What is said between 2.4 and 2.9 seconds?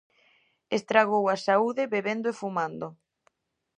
fumando.